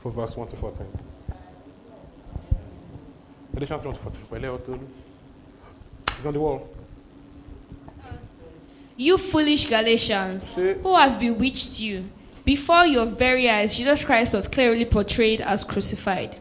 [0.00, 0.86] from verse 1 to 14.
[3.54, 4.22] Galatians 3 1 to 14.
[4.30, 4.86] Pẹ̀lẹ́, Otolu.
[6.16, 6.68] It's on the wall.
[8.96, 12.10] You foolish Galatians, who has bewitched you?
[12.44, 16.36] Before your very eyes, Jesus Christ was clearly portrayed as crucified.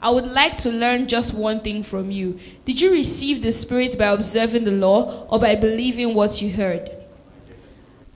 [0.00, 2.38] I would like to learn just one thing from you.
[2.64, 6.90] Did you receive the Spirit by observing the law or by believing what you heard?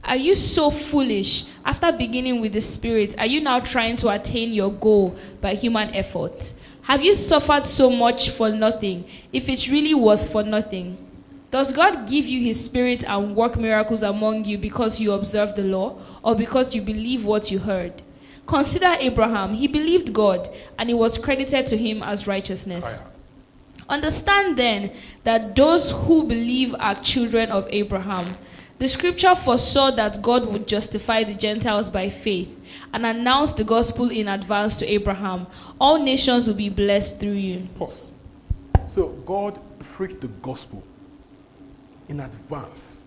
[0.05, 1.45] Are you so foolish?
[1.65, 5.93] After beginning with the Spirit, are you now trying to attain your goal by human
[5.95, 6.53] effort?
[6.83, 10.99] Have you suffered so much for nothing if it really was for nothing?
[11.53, 15.63] Does God give you His Spirit and work miracles among you because you observe the
[15.63, 18.01] law or because you believe what you heard?
[18.47, 19.53] Consider Abraham.
[19.53, 23.01] He believed God and it was credited to him as righteousness.
[23.87, 24.93] Understand then
[25.25, 28.27] that those who believe are children of Abraham.
[28.79, 32.59] The scripture foresaw that God would justify the Gentiles by faith
[32.95, 35.47] and announced the gospel in advance to Abraham.
[35.79, 37.69] All nations will be blessed through you.
[37.77, 38.11] Pause.
[38.89, 40.83] So God preached the gospel
[42.13, 43.01] in advance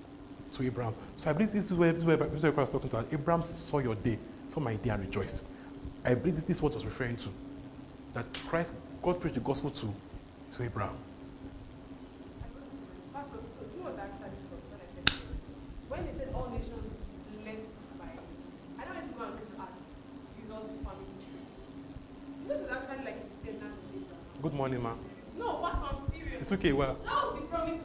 [0.52, 0.96] to Abraham.
[1.18, 3.06] So I believe this is where, this is where, this is where was talking to.
[3.12, 4.18] Abraham saw your day,
[4.52, 5.44] saw my day and rejoiced.
[6.04, 7.30] I believe this, this is what was referring to.
[8.14, 9.94] That Christ, God preached the gospel to,
[10.58, 10.98] to Abraham.
[24.42, 25.00] Good morning, ma'am.
[25.40, 26.42] No, but I'm serious.
[26.44, 26.98] It's okay, well.
[27.04, 27.80] That was the promise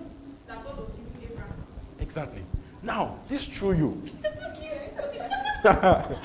[2.11, 2.43] Exactly.
[2.83, 4.03] Now, this through you.
[4.25, 6.19] It's so cute.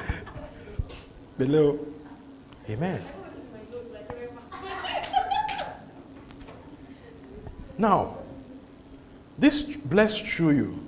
[1.37, 1.79] Below.
[2.67, 2.99] Amen.
[3.53, 4.33] My nose like wherever.
[7.77, 8.17] Now,
[9.37, 10.83] this blessed through you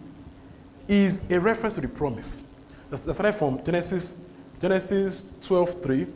[0.88, 2.42] is a reference to the promise.
[2.90, 4.16] That's, that's right from Genesis,
[4.60, 6.08] Genesis 12 3,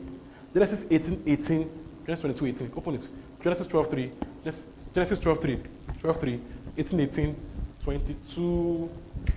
[0.56, 1.70] Genesis 18 18,
[2.08, 2.72] Genesis 22 18.
[2.76, 3.10] Open it.
[3.44, 4.12] Genesis 12 3,
[4.44, 5.60] Genesis, Genesis 12 3,
[6.02, 6.40] 12 3,
[6.78, 7.36] 18 18,
[7.84, 8.90] 22,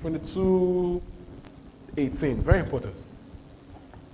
[0.03, 1.03] 22
[1.97, 2.43] 18.
[2.43, 3.05] Very important.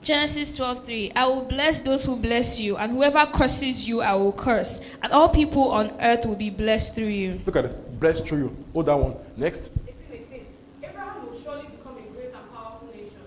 [0.03, 4.33] Genesis 12:3 I will bless those who bless you and whoever curses you I will
[4.33, 7.41] curse and all people on earth will be blessed through you.
[7.45, 8.01] Look at it.
[8.01, 8.57] Blessed through you.
[8.73, 9.17] Hold that one.
[9.37, 9.71] Next.
[10.11, 10.47] 18, 18.
[10.85, 13.21] Abraham will surely become a great and powerful nation,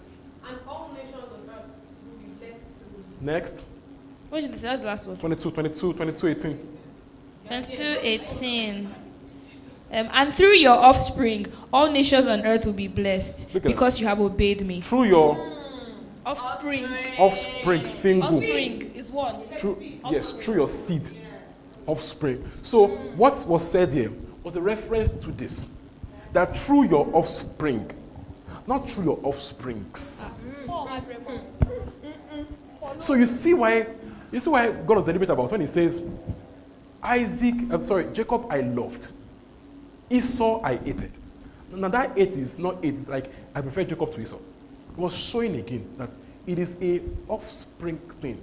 [0.47, 1.65] and all nations on earth
[2.05, 3.33] will be blessed through you.
[3.33, 3.65] Next.
[4.29, 5.17] Which is that's the last one?
[5.17, 6.59] 22, 22, 22 18.
[7.49, 9.02] 22:18
[9.93, 14.19] um, and through your offspring all nations on earth will be blessed because you have
[14.19, 14.81] obeyed me.
[14.81, 15.53] Through your
[16.25, 16.85] Offspring.
[17.19, 18.29] offspring, single.
[18.29, 19.41] Offspring is one.
[19.57, 21.09] Through, yes, through your seed,
[21.85, 22.49] offspring.
[22.61, 25.67] So, what was said here was a reference to this
[26.31, 27.91] that through your offspring,
[28.67, 30.45] not through your offsprings.
[32.99, 33.87] So, you see why,
[34.31, 36.01] you see why God was deliberate about when He says,
[37.01, 39.09] Isaac, I'm sorry, Jacob I loved,
[40.13, 41.11] Esau I hated.
[41.71, 44.37] Now, that hate is not hate, it's like I prefer Jacob to Esau.
[44.37, 46.09] It was showing again that
[46.45, 48.39] it is a offspring thing.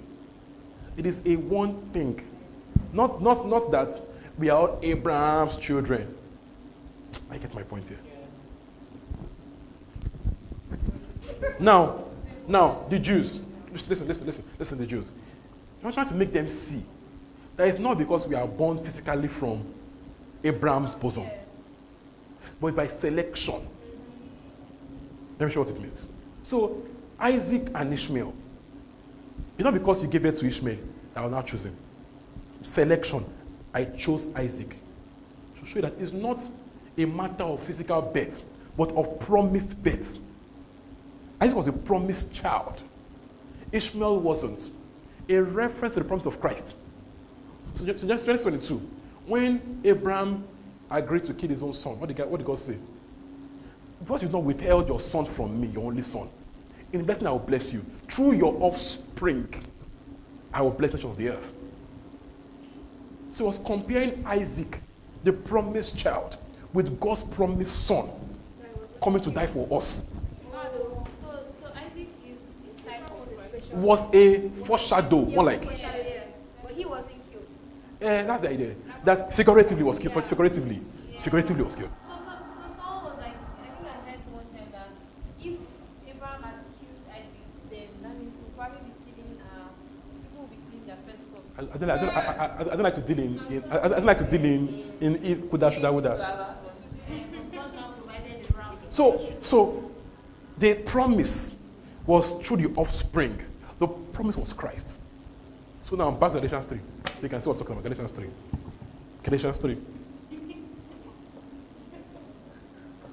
[0.96, 2.20] It is a one thing.
[2.92, 4.00] Not, not, not that
[4.36, 6.12] we are all Abraham's children.
[7.30, 7.98] I get my point here.
[11.60, 12.04] Now,
[12.48, 13.38] now, the Jews,
[13.72, 15.10] listen, listen, listen, listen, the Jews.
[15.84, 16.82] I'm trying to make them see
[17.56, 19.64] that it's not because we are born physically from
[20.42, 21.26] Abraham's bosom,
[22.60, 23.66] but by selection.
[25.38, 25.98] Let me show what it means.
[26.42, 26.82] So,
[27.18, 28.34] Isaac and Ishmael,
[29.56, 30.76] it's not because you gave birth to Ishmael
[31.14, 31.76] that I will not choose him.
[32.62, 33.24] Selection,
[33.72, 34.76] I chose Isaac.
[35.60, 36.46] To show you that it's not
[36.98, 38.42] a matter of physical birth,
[38.76, 40.18] but of promised birth.
[41.40, 42.82] Isaac was a promised child.
[43.72, 44.70] Ishmael wasn't.
[45.28, 46.76] A reference to the promise of Christ.
[47.74, 48.76] So, just Genesis 22,
[49.26, 50.44] when Abraham
[50.98, 52.76] agreed to kill his own son, what did God, what did God say?
[54.00, 56.28] Because you've not withheld your son from me, your only son.
[56.92, 57.84] In blessing, I will bless you.
[58.08, 59.62] Through your offspring,
[60.52, 61.52] I will bless the nations of the earth.
[63.32, 64.80] So he was comparing Isaac,
[65.22, 66.36] the promised child,
[66.72, 68.10] with God's promised son
[69.02, 70.02] coming to die for us.
[70.50, 73.78] So, so Isaac is a type of the special.
[73.78, 75.64] Was a foreshadow, more like.
[75.64, 76.22] Yeah,
[76.62, 77.46] but he wasn't killed.
[78.00, 78.74] Eh, that's the idea.
[79.04, 80.26] That figuratively was killed.
[80.26, 80.80] Figuratively.
[81.22, 81.90] Figuratively was killed.
[82.06, 82.36] So, so, so
[82.76, 84.88] someone was like, I think I heard one time that
[85.40, 85.58] if
[86.08, 89.72] Abraham had killed Isaac, then that means he'll probably be killing, uh,
[90.20, 91.20] people will be killing their first.
[91.56, 93.84] I, I, don't, I, don't, I, I, I don't like to deal in, in I,
[93.84, 96.56] I don't like to deal in in if kuda shoulda woulda.
[97.08, 98.76] And so God now provided Abraham.
[98.82, 99.90] with So so
[100.58, 101.54] the promise
[102.06, 103.38] was through the offspring.
[103.78, 104.98] The promise was Christ.
[105.82, 106.80] So now I'm back to Galatians 3.
[107.22, 107.82] You can see what's talking about.
[107.82, 108.28] Galatians 3.
[109.22, 109.78] Galatians 3.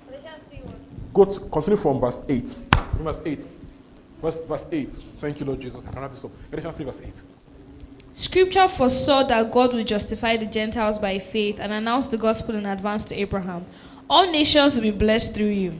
[0.08, 0.76] Galatians 3 1.
[1.13, 2.58] Go to, continue from verse 8.
[3.00, 3.48] Verse 8.
[4.22, 4.93] Verse, verse 8.
[5.22, 5.86] Thank you, Lord Jesus.
[5.88, 6.32] I can wrap this up.
[6.52, 7.13] Galatians 3, verse 8.
[8.13, 12.65] Scripture foresaw that God would justify the Gentiles by faith and announce the gospel in
[12.65, 13.65] advance to Abraham.
[14.10, 15.80] All nations will be blessed through you.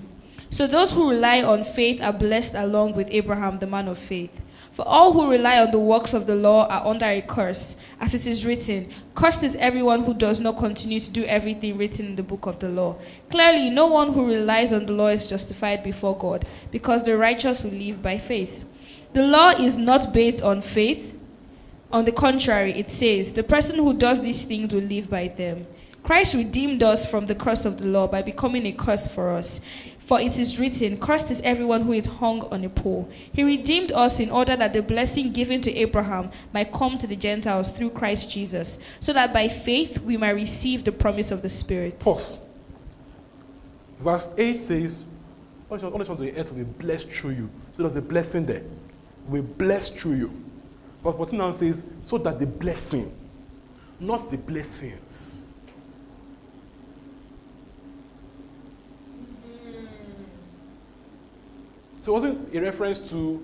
[0.50, 4.42] So those who rely on faith are blessed along with Abraham, the man of faith.
[4.78, 8.14] For all who rely on the works of the law are under a curse, as
[8.14, 12.16] it is written, Cursed is everyone who does not continue to do everything written in
[12.16, 12.96] the book of the law.
[13.32, 17.64] Clearly, no one who relies on the law is justified before God, because the righteous
[17.64, 18.66] will live by faith.
[19.14, 21.18] The law is not based on faith,
[21.92, 25.66] on the contrary, it says, The person who does these things will live by them.
[26.04, 29.60] Christ redeemed us from the curse of the law by becoming a curse for us.
[30.08, 33.10] For it is written, Cursed is everyone who is hung on a pole.
[33.34, 37.16] He redeemed us in order that the blessing given to Abraham might come to the
[37.18, 41.50] Gentiles through Christ Jesus, so that by faith we might receive the promise of the
[41.50, 42.00] Spirit.
[42.00, 42.40] Pause.
[44.00, 45.06] Verse 8 says,
[45.70, 47.50] All nations on the earth will be blessed through you.
[47.76, 48.64] So there's a blessing there.
[49.28, 50.44] Will be blessed through you.
[51.04, 53.14] Verse 14 now says, so that the blessing,
[54.00, 55.37] not the blessings.
[62.08, 63.44] So it wasn't a reference to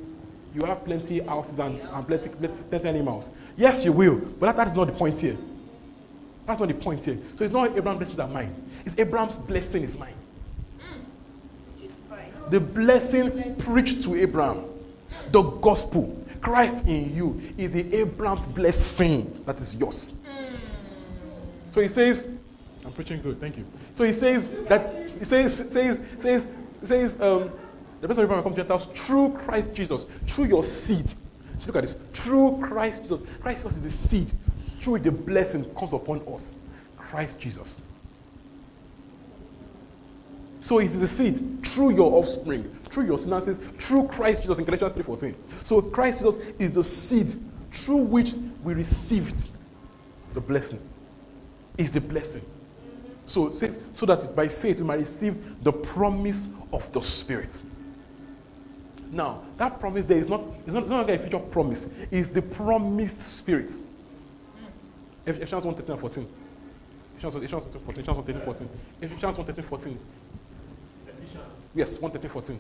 [0.56, 3.30] you have plenty houses and, and plenty, plenty, plenty animals.
[3.58, 5.38] Yes, you will, but that, that is not the point here.
[6.46, 7.18] That's not the point here.
[7.38, 8.56] So it's not Abraham's blessing are mine.
[8.86, 10.14] It's Abraham's blessing is mine.
[12.52, 14.64] The blessing preached to Abraham,
[15.32, 20.14] the gospel, Christ in you, is the Abraham's blessing that is yours.
[21.74, 22.30] So he says,
[22.86, 23.66] I'm preaching good, thank you.
[23.96, 26.48] So he says that he says says says
[26.82, 27.52] says um,
[28.04, 31.08] the blessing of Abraham comes to Gentiles through Christ Jesus, through your seed.
[31.58, 31.96] So look at this.
[32.12, 33.22] Through Christ Jesus.
[33.42, 34.32] Christ Jesus is the seed.
[34.82, 36.54] Through it the blessing comes upon us.
[36.98, 37.80] Christ Jesus.
[40.60, 44.66] So it is a seed through your offspring, through your finances, through Christ Jesus in
[44.66, 45.36] Galatians 3.14.
[45.64, 47.34] So Christ Jesus is the seed
[47.72, 49.48] through which we received
[50.34, 50.82] the blessing.
[51.78, 52.44] Is the blessing.
[53.28, 57.62] So so that by faith we might receive the promise of the Spirit.
[59.14, 62.30] Now, that promise there is not, it's not, it's not like a future promise, it's
[62.30, 63.72] the promised Spirit.
[65.26, 66.28] Ephesians 1 13 and 14.
[67.16, 67.88] Ephesians 1 13 14.
[67.94, 68.70] Ephesians 1 13 14.
[69.02, 70.00] Ephesians 1 13 14.
[71.76, 72.60] Yes, 1 13 14.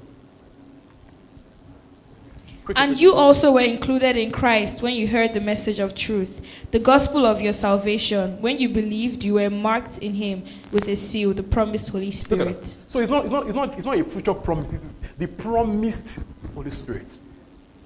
[2.66, 6.40] Quick, And you also were included in Christ when you heard the message of truth,
[6.72, 8.40] the gospel of your salvation.
[8.42, 12.78] When you believed, you were marked in him with a seal, the promised Holy Spirit.
[12.88, 16.20] So it's not, it's, not, it's, not, it's not a future promise, it's the promised
[16.54, 17.18] Holy Spirit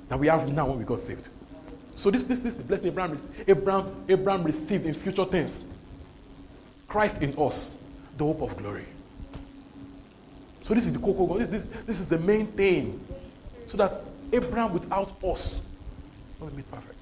[0.10, 1.30] that we have now when we got saved.
[1.96, 5.64] So this, this, this is the blessing Abraham, Abraham, Abraham received in future tense.
[6.88, 7.74] Christ in us,
[8.18, 8.86] the hope of glory.
[10.64, 11.40] So this is the cocoa God.
[11.40, 13.00] This, this, this is the main thing.
[13.68, 14.02] So that
[14.32, 15.60] Abraham without us
[16.40, 16.94] will be perfect.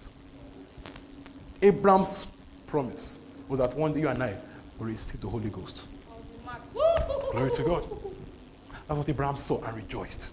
[1.62, 2.28] Abraham's
[2.68, 4.36] promise was that one day you and I
[4.80, 5.82] will receive the Holy Ghost.
[7.32, 7.88] Glory to God.
[8.88, 10.30] That's what Abraham saw and rejoiced.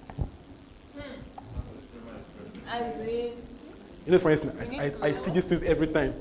[4.05, 6.15] You know, for instance, I, I, I teach these things every time.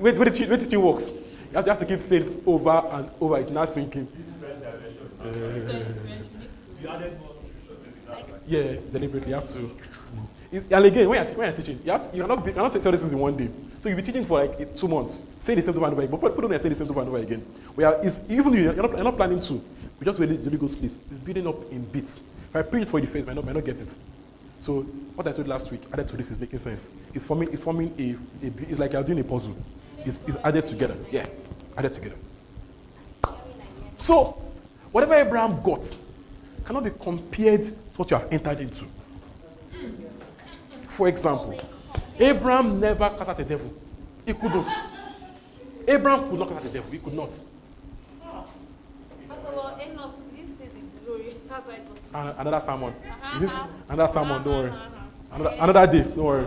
[0.00, 1.08] Wait, wait, wait, wait, it works.
[1.08, 3.38] You have, to, have to keep saying over and over.
[3.38, 4.08] It's not sinking.
[5.22, 5.28] Uh,
[8.46, 9.30] yeah, deliberately.
[9.30, 9.70] You have to.
[10.52, 12.82] And again, when you're, when you're teaching, you have to, you're not, you're not saying
[12.82, 13.48] this things in one day.
[13.82, 16.16] So you'll be teaching for like two months, say the same over and over.
[16.16, 17.44] But put on there, say the same thing over and over again.
[17.74, 19.54] We are, it's, even though you're not, you're not planning to,
[19.98, 20.98] we just really, really go please.
[21.10, 22.20] It's building up in bits.
[22.50, 23.96] If I preach for the first, might not, might not get it.
[24.66, 24.82] So
[25.14, 26.88] what I told last week, added to this is making sense.
[27.14, 29.56] It's forming, it's forming a, a it's like you're doing a puzzle.
[30.04, 30.96] It's, it's added together.
[31.08, 31.24] Yeah,
[31.76, 32.16] added together.
[33.96, 34.42] So
[34.90, 35.96] whatever Abraham got
[36.64, 38.86] cannot be compared to what you have entered into.
[40.88, 41.60] For example,
[42.18, 43.72] Abraham never cast out the devil.
[44.24, 44.66] He couldn't.
[45.86, 46.90] Abraham could not cast out the devil.
[46.90, 47.28] He could not.
[47.28, 47.42] First
[49.46, 50.66] of all, Enoch, this is the
[51.04, 51.36] glory.
[51.48, 51.95] That's why it was.
[52.16, 52.94] An- Another sermon.
[52.94, 53.66] Uh-huh, is this uh-huh.
[53.90, 54.42] another sermon?
[54.42, 54.70] Don't worry.
[54.70, 56.02] Uh-huh, another, another day.
[56.02, 56.46] Don't worry.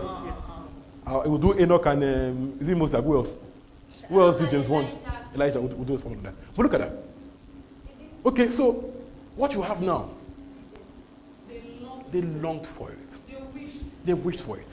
[1.06, 3.00] Uh, we'll do Enoch and um, is it Moses?
[3.04, 3.30] Who else?
[4.08, 4.88] Who else did James one?
[5.34, 5.60] Elijah.
[5.60, 6.54] We'll, we'll do something like that.
[6.56, 6.92] But look at that.
[8.26, 8.92] Okay, so
[9.36, 10.10] what you have now,
[12.10, 13.18] they longed for it.
[14.04, 14.66] They wished for it.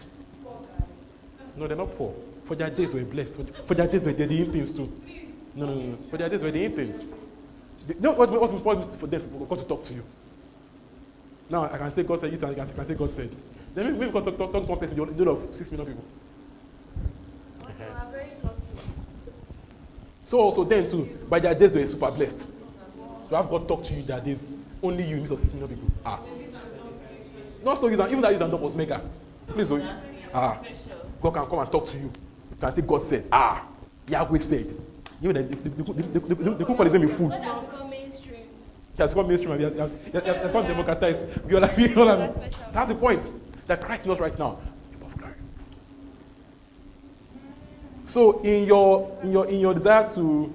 [1.56, 2.14] No, they're not poor.
[2.46, 3.36] For their days were blessed.
[3.68, 4.92] For- their days were they doing things too.
[5.56, 5.98] No, no, no.
[6.10, 7.04] For their days were doing things.
[7.86, 10.04] They- You know what, what's important for them for God to talk to you?
[11.50, 13.30] Now I can say God said, you can, can say God said.
[13.74, 16.04] Then maybe God talk, talk, talk to one person, you're in of six million people.
[17.62, 18.62] We are very lucky.
[20.26, 22.48] So also then too, by their days they were super blessed.
[23.30, 24.48] To have God talk to you their days,
[24.82, 25.90] only you midst of six million people.
[26.06, 26.20] Ah.
[27.64, 29.02] Not so even that user was mega.
[29.48, 30.00] Please, oh,
[30.34, 30.60] ah.
[31.22, 32.04] God can come and talk to you.
[32.04, 33.66] You can say God said, ah,
[34.08, 34.76] Yahweh said.
[35.22, 37.30] You know, they, they, they, they, they, they, they could call his name a fool.
[38.98, 39.58] That's called mainstream.
[39.58, 41.28] he has- he has- he has- democratized.
[41.48, 42.52] You know, you know what I mean?
[42.74, 43.30] That's the point.
[43.68, 44.58] That Christ knows right now.
[44.96, 45.34] Above glory.
[48.06, 50.52] So in your in your in your desire to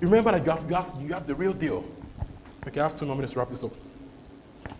[0.00, 1.84] remember that you have you have you have the real deal.
[2.66, 3.72] Okay, I have two more minutes to wrap this up.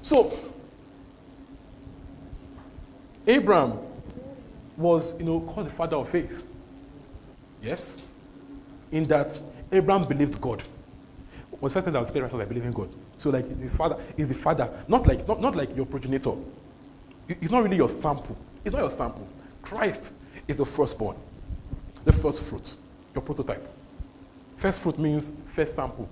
[0.03, 0.33] So
[3.27, 3.79] Abraham
[4.77, 6.45] was, you know, called the father of faith.
[7.63, 8.03] Yes?
[8.91, 9.39] In that
[9.71, 10.63] Abraham believed God.
[11.63, 12.89] Was the first person that was clear I believe in God.
[13.17, 16.33] So like his father is the father, not like not, not like your progenitor.
[17.29, 18.37] It's not really your sample.
[18.65, 19.27] It's not your sample.
[19.63, 20.13] Christ
[20.49, 21.17] is the firstborn,
[22.05, 22.75] the first fruit,
[23.15, 23.65] your prototype.
[24.57, 26.09] First fruit means first sample.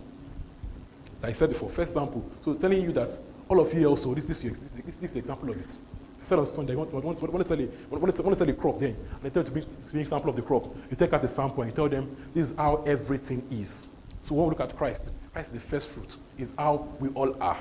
[1.20, 2.24] Like I said before, first sample.
[2.44, 5.18] So telling you that all of you also, this, this, this, this, this is the
[5.18, 5.76] example of it.
[6.22, 8.52] I said on Sunday, want, want, want, want, to sell a, want, to, sell a
[8.52, 10.64] crop then, and they tell you to to bring sample of the crop.
[10.90, 13.88] You take out the sample and you tell them, this is how everything is.
[14.22, 17.40] So when we look at Christ, Christ is the first fruit, is how we all
[17.42, 17.58] are.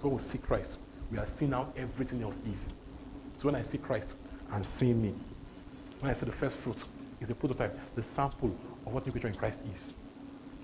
[0.00, 0.78] So when we see Christ,
[1.10, 2.72] we are seeing how everything else is.
[3.38, 4.14] So when I see Christ,
[4.52, 5.14] I'm seeing me.
[6.00, 6.82] When I say the first fruit,
[7.20, 8.54] is the prototype, the sample
[8.86, 9.92] of what new creature in Christ is.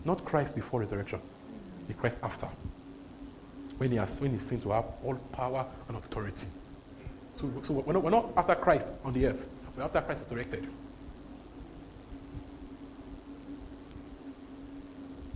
[0.05, 1.21] Not Christ before resurrection,
[1.89, 2.49] the Christ after.
[3.79, 6.47] When he has when he's seen to have all power and authority.
[7.39, 10.67] So, so we're, not, we're not after Christ on the earth, we're after Christ resurrected.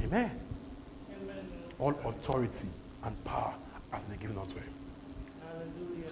[0.03, 0.50] Amen.
[1.81, 2.69] All authority
[3.05, 3.55] and power
[3.91, 4.75] has been given unto him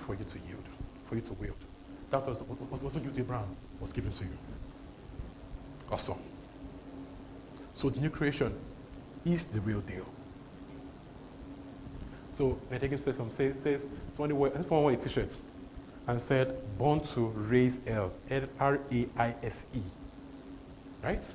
[0.00, 0.64] for you to yield,
[1.06, 1.56] for you to wield.
[2.10, 4.38] That was what wasn't given to Abraham, was given to you.
[5.90, 6.18] Awesome.
[7.74, 8.54] So the new creation
[9.24, 10.06] is the real deal.
[12.36, 13.80] So Megan says some says, says
[14.14, 15.36] somebody wear, someone wore a t-shirt
[16.06, 19.80] and said born to raise L L R A I S E.
[21.02, 21.34] Right?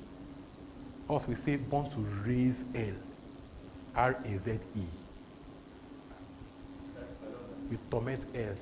[1.09, 2.93] Us we say born to raise L
[3.95, 4.81] R A Z E.
[7.69, 8.55] We torment L.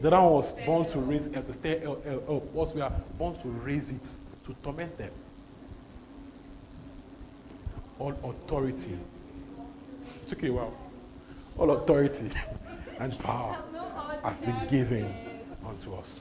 [0.00, 2.56] The other one was born to raise L, to stir L, L up.
[2.56, 4.14] Us we are born to raise it,
[4.46, 5.10] to torment them.
[7.98, 8.98] All authority.
[10.22, 10.74] It took you a while.
[11.58, 12.30] All authority
[12.98, 13.56] and power
[14.22, 15.14] has been given
[15.66, 16.20] unto us.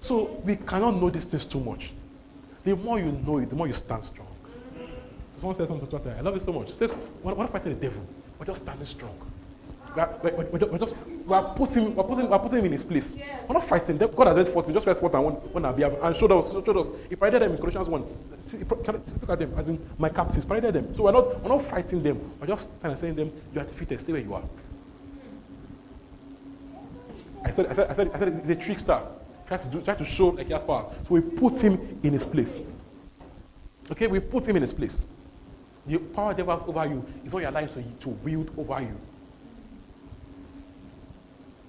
[0.00, 1.90] So we cannot know these things too much.
[2.64, 4.27] The more you know it, the more you stand strong.
[5.38, 6.74] So someone said something to Twitter, I love it so much.
[6.74, 8.04] Says, we're not fighting the devil,
[8.40, 9.16] we're just standing strong.
[9.94, 12.72] We are, we're, we're, we're just, we are putting, we're putting, we're putting him in
[12.72, 13.14] his place.
[13.46, 14.10] We're not fighting them.
[14.16, 14.74] God has already fought him.
[14.74, 16.88] Just rest fought and won, won our behalf and showed us, showed us.
[17.08, 18.04] He paraded them in Colossians 1.
[18.46, 18.88] See, look
[19.28, 20.44] at them as in my captives.
[20.44, 20.94] Paraded them.
[20.96, 22.20] So we're not, we're not fighting them.
[22.40, 24.00] We're just kind of saying them, you are defeated.
[24.00, 24.42] Stay where you are.
[27.44, 29.00] I said, I said, I said, I said, he's a trickster.
[29.46, 30.92] Tries to do, tries to show like he has power.
[31.06, 32.60] So we put him in his place.
[33.90, 35.06] Okay, we put him in his place.
[35.88, 38.96] The power devil has over you is you're allowing to, to wield over you.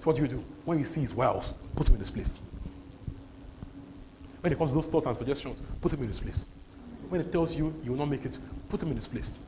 [0.00, 0.44] So what do you do?
[0.64, 2.38] When you see his wiles, put him in his place.
[4.40, 6.46] When it comes to those thoughts and suggestions, put him in his place.
[7.08, 9.38] When it tells you you will not make it, put him in his place.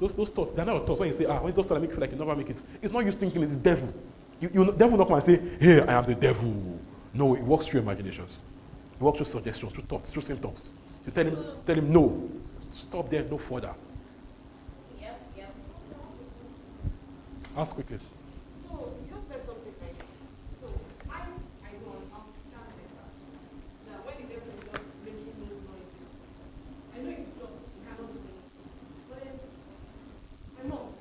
[0.00, 1.00] Those, those thoughts, they're not thoughts.
[1.00, 2.60] When you say, ah, when those thoughts make you feel like you never make it,
[2.82, 3.92] it's not you thinking it's devil.
[4.40, 6.78] You, you devil not come and say, hey, I am the devil.
[7.14, 8.40] No, it works through imaginations.
[8.94, 10.72] It works through suggestions, through thoughts, through symptoms.
[11.04, 12.30] You tell him, tell him no.
[12.78, 13.74] Stop there, no further.
[17.56, 17.98] Ask quickly.
[18.70, 19.98] So you just said something like,
[20.62, 20.70] so
[21.10, 21.26] I,
[21.66, 23.10] I don't understand that.
[23.90, 26.10] That when the devil is just making those noises,
[26.94, 28.38] I know it's just, you cannot do it.
[29.10, 30.94] But then, I know,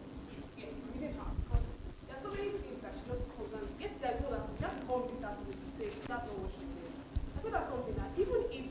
[0.57, 1.29] yes, I'm reading her.
[1.45, 1.61] Because
[2.09, 4.65] there are so many things that she just calls and yesterday I told her, you
[4.65, 6.89] have to call me this afternoon to say that's not what she did.
[6.89, 8.65] I told her something that even if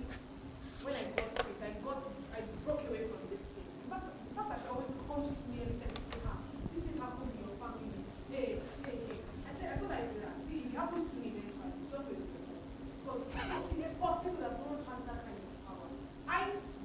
[0.82, 2.02] when I got sick, I got,
[2.34, 3.66] I broke away from this thing.
[3.86, 5.94] The fact the fact that she always comes to me and says,
[6.26, 6.38] ah,
[6.74, 7.90] this thing happened in your family.
[8.30, 9.18] Hey, hey, hey.
[9.46, 11.74] I said, I told her, I said, that, see, if it happens to me eventually,
[11.90, 12.22] just wait.
[12.22, 15.88] Because it's possible that someone has that kind of power.
[16.30, 16.40] I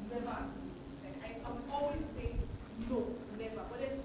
[0.10, 0.74] never agree.
[1.06, 2.30] Like, I, I would always say,
[2.90, 2.98] no,
[3.38, 3.62] never.
[3.70, 4.02] But then,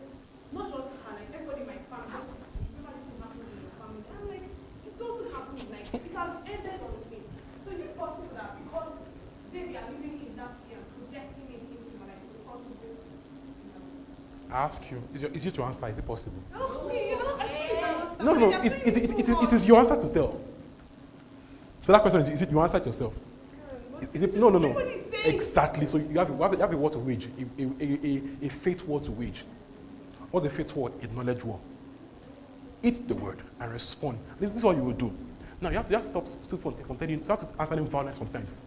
[0.53, 4.05] not just her, like everybody in my family, remember this thing happened in your family.
[4.05, 4.45] And I'm like,
[4.85, 5.57] it doesn't happen.
[5.73, 7.21] Like, it has ended on me.
[7.64, 8.93] So is it possible that because
[9.55, 12.95] they, they are living in that fear, projecting it into my life, it's possible?
[14.46, 15.89] I ask you, is, your, is it to answer?
[15.89, 16.43] Is it possible?
[16.53, 17.37] Help me, you know?
[17.39, 18.25] I don't understand.
[18.25, 20.41] No, no, it, it, it, it, too it, is your answer to tell.
[21.83, 23.15] So that question is, is it you answer it yourself?
[24.01, 24.79] Is- Is it, no, no, no.
[25.25, 25.87] Exactly.
[25.87, 28.49] So you have, you have, you have a word to wage, a, a, a, a,
[28.49, 29.45] faith word to wage.
[30.31, 30.93] What's a faith word?
[31.03, 31.59] A knowledge war.
[32.83, 34.19] Eat the word and respond.
[34.39, 35.13] This, this is what you will do.
[35.61, 38.61] Now you have to, just stop stop telling, you have to answer them violence sometimes.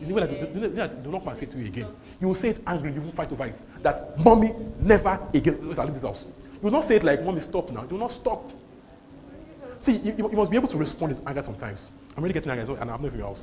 [0.00, 1.88] You like, do, do, do, not come say to you again.
[2.20, 3.60] You will say it angry, you will fight over it.
[3.82, 5.58] That mommy never again.
[5.78, 6.24] I leave this house.
[6.54, 7.82] You will not say it like mommy stop now.
[7.82, 8.50] Do not stop.
[9.78, 11.90] See, you, you must be able to respond with anger sometimes.
[12.16, 13.40] I'm really getting angry, and I'm in your house.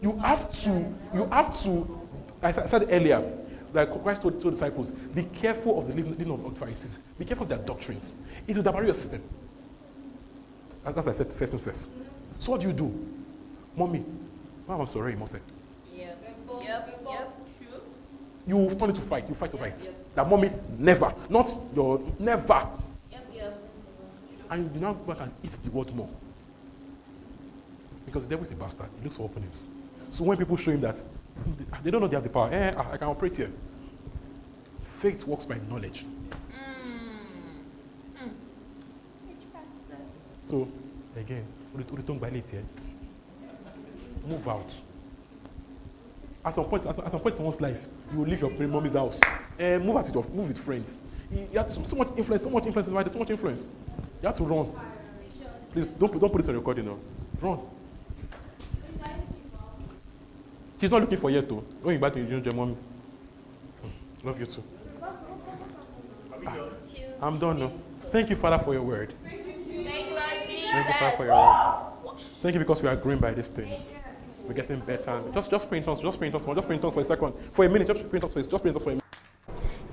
[0.00, 2.08] You have to, you have to,
[2.42, 3.22] I said earlier,
[3.72, 6.98] like Christ told, told disciples, be careful of the living, of of Pharisees.
[7.18, 8.12] Be careful of their doctrines.
[8.46, 9.22] It will damage your system.
[10.84, 11.88] As, as I said, first things first.
[12.38, 13.06] So what do you do?
[13.76, 14.04] Mommy,
[14.66, 15.38] Mom, I'm sorry, you must say.
[15.94, 17.80] Yep, yep, yep, true.
[18.46, 19.28] You turn it to fight.
[19.28, 20.14] You fight over it.
[20.14, 21.14] That mommy, never.
[21.28, 22.66] Not your, never.
[23.12, 23.62] Yep, yep.
[24.50, 26.08] And you now go back and eat the word more.
[28.04, 28.88] Because the devil is a bastard.
[28.98, 29.68] He looks for openings.
[30.10, 31.00] So when people show him that,
[31.82, 32.48] they don't know they have the power.
[32.52, 33.50] Eh, I I can operate here.
[34.84, 36.04] Faith works by knowledge.
[36.52, 36.98] Hmm.
[38.16, 38.28] Hmm.
[40.48, 40.68] So,
[41.16, 41.44] again,
[41.76, 42.64] Uritung Balit here.
[44.26, 44.74] Move out.
[46.44, 47.80] At some point, at, at some point in someone's life,
[48.12, 49.18] you will leave your mommy's house
[49.58, 50.96] and move out with your, move with friends.
[51.30, 53.10] You, you have so, so much influence, so much influence, right?
[53.10, 53.62] So much influence.
[54.22, 54.72] You have to run.
[55.72, 56.98] Please don't put, don't put this on recording now.
[57.40, 57.60] Run.
[60.80, 61.64] She's not looking for yet though.
[61.82, 62.76] Going back to your mommy.
[64.22, 64.62] Love you too.
[66.46, 66.62] Ah,
[67.22, 67.72] I'm done now.
[68.10, 69.14] Thank you, Father, for your word.
[69.24, 72.20] Thank you, Thank you, Father, for your word.
[72.42, 73.92] Thank you because we are growing by these things.
[74.46, 75.22] We're getting better.
[75.34, 76.00] Just, just pray in tongues.
[76.02, 76.44] Just pray in tongues.
[76.46, 77.34] Just pray in tongues for a second.
[77.52, 77.88] For a minute.
[77.88, 78.34] Just pray in tongues.
[78.34, 79.02] for- Just pray in tongues for a minute.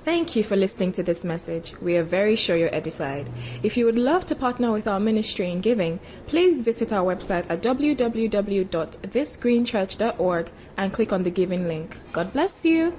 [0.04, 1.72] Thank you for listening to this message.
[1.80, 3.30] We are very sure you're edified.
[3.62, 7.46] If you would love to partner with our ministry in giving, please visit our website
[7.50, 11.96] at www.thisgreenchurch.org and click on the giving link.
[12.12, 12.92] God bless you.